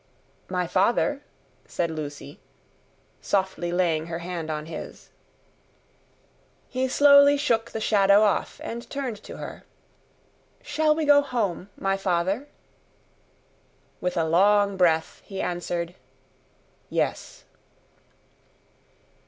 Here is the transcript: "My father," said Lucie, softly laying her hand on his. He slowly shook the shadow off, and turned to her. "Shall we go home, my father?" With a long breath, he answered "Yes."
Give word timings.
"My 0.49 0.65
father," 0.65 1.21
said 1.67 1.91
Lucie, 1.91 2.39
softly 3.21 3.71
laying 3.71 4.07
her 4.07 4.17
hand 4.17 4.49
on 4.49 4.65
his. 4.65 5.11
He 6.69 6.87
slowly 6.87 7.37
shook 7.37 7.69
the 7.69 7.79
shadow 7.79 8.23
off, 8.23 8.59
and 8.63 8.89
turned 8.89 9.21
to 9.21 9.37
her. 9.37 9.63
"Shall 10.63 10.95
we 10.95 11.05
go 11.05 11.21
home, 11.21 11.69
my 11.77 11.97
father?" 11.97 12.47
With 13.99 14.17
a 14.17 14.25
long 14.27 14.75
breath, 14.75 15.21
he 15.23 15.39
answered 15.39 15.93
"Yes." 16.89 17.43